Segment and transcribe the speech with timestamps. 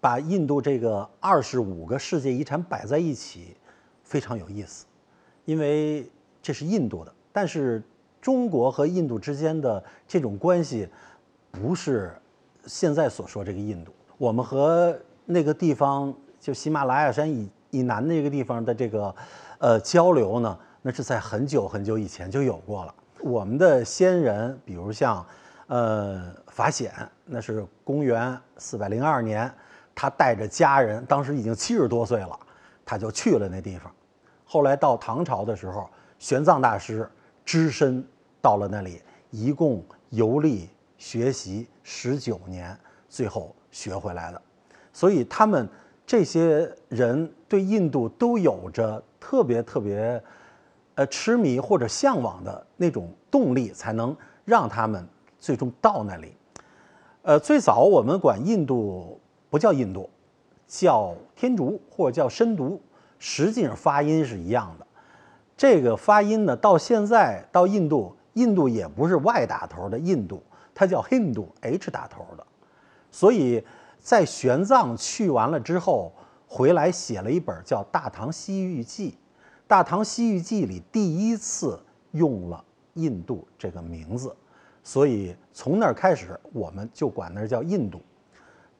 [0.00, 3.56] 把印度这个二十五个世界遗产摆在一起，
[4.02, 4.86] 非常有意思，
[5.44, 6.10] 因为
[6.42, 7.82] 这是印度的，但是
[8.20, 10.88] 中国和印度之间的这种关系，
[11.50, 12.14] 不是
[12.66, 13.92] 现在所说这个印度。
[14.16, 19.14] 我们和那个地方，就喜马拉雅山以以南那个地方的这个
[19.58, 22.94] 呃交流呢，那是在很久很久以前就有过了。
[23.20, 25.24] 我们的先人，比如像
[25.66, 26.92] 呃法显，
[27.26, 29.50] 那是公元四百零二年，
[29.94, 32.38] 他带着家人，当时已经七十多岁了，
[32.84, 33.92] 他就去了那地方。
[34.44, 35.88] 后来到唐朝的时候，
[36.18, 37.08] 玄奘大师
[37.44, 38.04] 只身
[38.40, 40.68] 到了那里，一共游历
[40.98, 42.76] 学习十九年，
[43.08, 44.42] 最后学回来的。
[44.92, 45.68] 所以他们
[46.04, 50.22] 这些人对印度都有着特别特别
[50.96, 55.06] 呃痴迷或者向往的那种动力，才能让他们
[55.38, 56.34] 最终到那里。
[57.22, 59.20] 呃，最早我们管印度
[59.50, 60.08] 不叫印度，
[60.66, 62.80] 叫天竺或者叫深毒，
[63.18, 64.86] 实际上发音是一样的。
[65.56, 70.42] 这个发音呢，到现在到印度，印度也不是 Y 打头的印度，
[70.72, 72.46] 它叫 Hindu，H 打头的。
[73.10, 73.62] 所以
[73.98, 76.12] 在玄奘去完了之后，
[76.46, 79.10] 回来写了一本叫《大唐西域记》。
[79.66, 81.78] 《大唐西域记》里第一次
[82.12, 82.64] 用了
[82.94, 84.34] 印度这个名字，
[84.82, 88.00] 所以从那儿开始，我们就管那儿叫印度。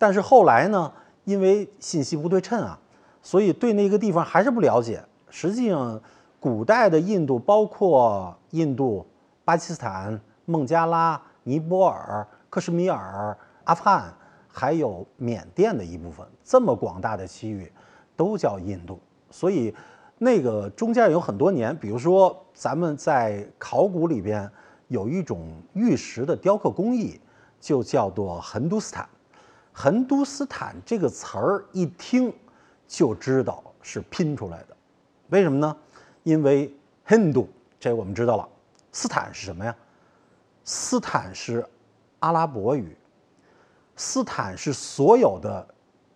[0.00, 0.90] 但是后来呢，
[1.24, 2.78] 因为信息不对称啊，
[3.20, 5.04] 所以对那个地方还是不了解。
[5.28, 6.00] 实际上，
[6.40, 9.06] 古代的印度包括印度、
[9.44, 14.10] 巴基斯坦、孟加拉、尼泊尔、克什米尔、阿富汗，
[14.48, 17.70] 还有缅甸的一部分，这么广大的区域
[18.16, 18.98] 都叫印度。
[19.30, 19.74] 所以
[20.16, 24.50] 那个中间有很多年，比如说咱们在考古里边
[24.88, 27.20] 有一种玉石的雕刻工艺，
[27.60, 29.06] 就叫做横都斯坦。
[29.72, 32.32] 横都斯坦这个词儿一听
[32.86, 34.76] 就知道是拼出来的，
[35.28, 35.76] 为什么呢？
[36.22, 36.74] 因为
[37.06, 37.46] Hindu
[37.78, 38.48] 这我们知道了，
[38.92, 39.74] 斯坦是什么呀？
[40.64, 41.64] 斯坦是
[42.18, 42.96] 阿拉伯语，
[43.96, 45.66] 斯坦是所有的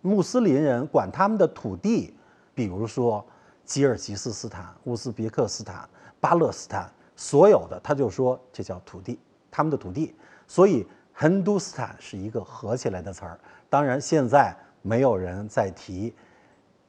[0.00, 2.14] 穆斯林人管他们的土地，
[2.54, 3.24] 比如说
[3.64, 5.86] 吉尔吉斯斯坦、乌兹别克斯坦、
[6.20, 9.18] 巴勒斯坦，所有的他就说这叫土地，
[9.50, 10.14] 他们的土地，
[10.46, 10.86] 所以。
[11.20, 13.38] 亨都斯坦是一个合起来的词儿，
[13.68, 16.14] 当然现在没有人再提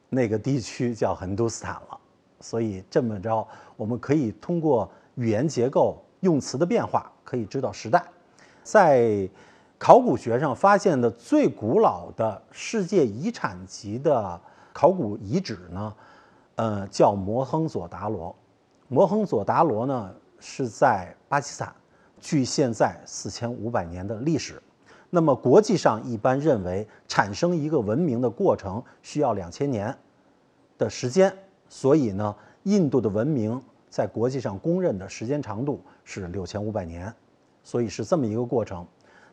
[0.08, 2.00] 那个地区叫亨都斯坦了。
[2.40, 8.02] 所以这么着，我们可以通过语言结构、用词的变化，可以知道时代。
[8.62, 9.28] 在
[9.78, 14.40] 考古学上发现的最古老的世界遗产级的
[14.72, 15.94] 考古遗址呢，
[16.54, 18.34] 呃，叫摩亨佐达罗。
[18.88, 20.10] 摩亨佐达罗呢
[20.40, 21.74] 是在巴基斯坦。
[22.22, 24.62] 距现在四千五百年的历史，
[25.10, 29.92] 那么国际上一般认为产生一个文明的过程需要两千年
[30.78, 31.36] 的时间，
[31.68, 33.60] 所以呢，印度的文明
[33.90, 37.12] 在国际上公认的时间长度是六千五百年，
[37.64, 38.86] 所以是这么一个过程。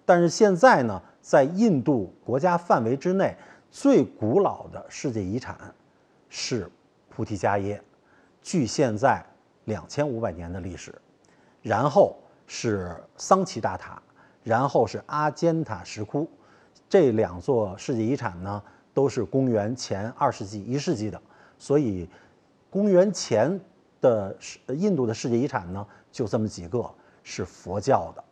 [0.03, 3.37] 但是现在呢，在印度国家范围之内，
[3.69, 5.55] 最古老的世界遗产
[6.27, 6.67] 是
[7.07, 7.79] 菩提伽耶，
[8.41, 9.23] 距现在
[9.65, 10.99] 两千五百年的历史，
[11.61, 12.17] 然后。
[12.51, 14.01] 是桑奇大塔，
[14.43, 16.27] 然后是阿坚塔石窟，
[16.89, 21.21] 这两座世界遗产呢，都是公元前二世纪、一世纪的，
[21.59, 22.09] 所以
[22.71, 23.61] 公元前
[24.01, 26.89] 的世印度的世界遗产呢，就这么几个
[27.21, 28.23] 是佛教的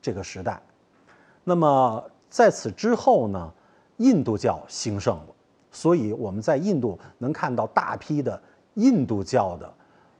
[0.00, 0.58] 这个时代。
[1.44, 3.52] 那么在此之后呢，
[3.98, 5.34] 印度教兴盛了，
[5.70, 8.42] 所以我们在印度能看到大批的
[8.76, 9.74] 印度教的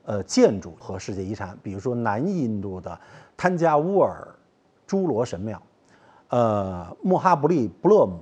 [0.05, 2.99] 呃建筑和世界遗产，比如说南印度的。
[3.41, 4.27] 参加乌尔
[4.85, 5.59] 朱罗神庙，
[6.27, 8.19] 呃，穆哈布利布勒姆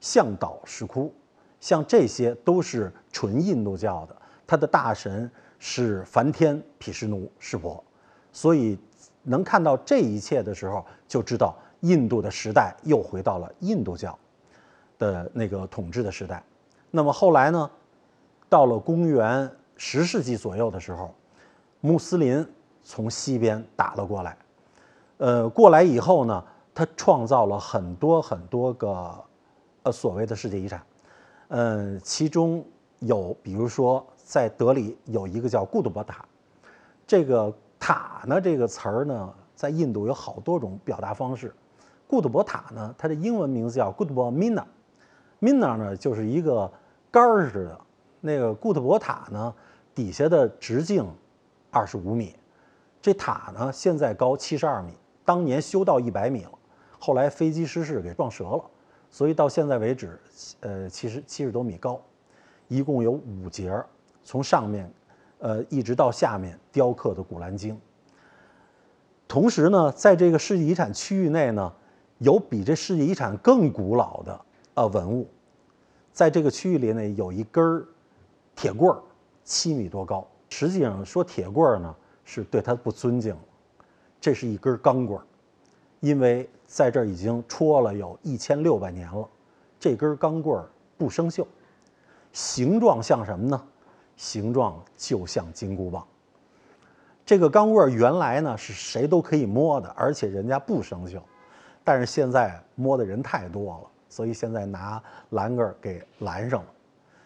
[0.00, 1.12] 向导石窟，
[1.60, 4.16] 像这些都是纯印度教的，
[4.46, 7.84] 他的大神是梵天毗湿奴湿婆，
[8.32, 8.78] 所以
[9.22, 14.18] 能看到这一切的时候，就知道印度的时代又回到了印度教
[14.96, 16.42] 的那个统治的时代。
[16.90, 17.70] 那么后来呢，
[18.48, 21.14] 到了公元十世纪左右的时候，
[21.82, 22.48] 穆斯林。
[22.88, 24.38] 从西边打了过来，
[25.18, 26.42] 呃，过来以后呢，
[26.74, 29.14] 他创造了很多很多个，
[29.82, 30.82] 呃，所谓的世界遗产，
[31.48, 32.64] 嗯，其中
[33.00, 36.24] 有，比如说在德里有一个叫固德伯塔，
[37.06, 41.54] 这个塔呢，这个词儿呢，在印度有好多种表达方式。
[42.06, 44.66] 固德伯塔呢，它的英文名字叫 g o o d b m i n a
[45.40, 46.72] m i n a 呢就是一个
[47.10, 47.80] 杆儿似的，
[48.22, 49.54] 那个固德伯塔呢，
[49.94, 51.06] 底下的直径
[51.70, 52.34] 二十五米。
[53.00, 54.92] 这塔呢，现在高七十二米，
[55.24, 56.52] 当年修到一百米了，
[56.98, 58.64] 后来飞机失事给撞折了，
[59.10, 60.18] 所以到现在为止，
[60.60, 62.00] 呃，七十七十多米高，
[62.66, 63.72] 一共有五节，
[64.24, 64.92] 从上面，
[65.38, 67.74] 呃，一直到下面雕刻的《古兰经》。
[69.28, 71.72] 同时呢，在这个世界遗产区域内呢，
[72.18, 74.40] 有比这世界遗产更古老的
[74.74, 75.28] 呃文物，
[76.12, 77.86] 在这个区域里呢，有一根儿
[78.56, 79.00] 铁棍儿，
[79.44, 80.26] 七米多高。
[80.48, 81.94] 实际上说铁棍儿呢，
[82.30, 83.34] 是对它不尊敬，
[84.20, 85.24] 这是一根钢棍儿，
[86.00, 89.26] 因为在这儿已经戳了有一千六百年了，
[89.80, 91.46] 这根钢棍儿不生锈，
[92.34, 93.66] 形状像什么呢？
[94.18, 96.06] 形状就像金箍棒。
[97.24, 101.22] 这个钢棍儿原来呢是谁都可以摸的，而且人家不生锈，
[101.82, 106.68] 但是现在摸的人太多了，所以现在拿栏杆儿给拦上了，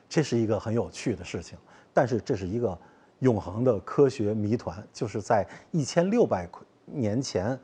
[0.09, 1.59] 这是一个很有趣的事情。
[1.93, 2.79] 但是这是一个
[3.23, 6.49] 永恒的科学谜团，就是在一千六百
[6.85, 7.57] 年前，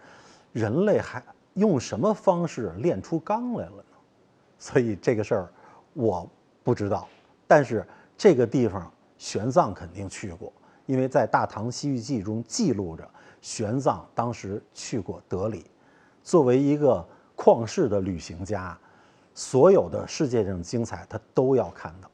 [0.52, 1.20] 人类还
[1.54, 3.96] 用什么方式炼出钢来了呢？
[4.56, 5.52] 所以这个事儿
[5.94, 6.30] 我
[6.62, 7.08] 不知道，
[7.48, 7.84] 但是
[8.16, 8.88] 这个地方
[9.18, 10.52] 玄奘肯定去过。
[10.86, 13.06] 因为在《大唐西域记》中记录着
[13.42, 15.66] 玄奘当时去过德里，
[16.22, 17.04] 作为一个
[17.36, 18.78] 旷世的旅行家，
[19.34, 22.08] 所有的世界上精彩他都要看到。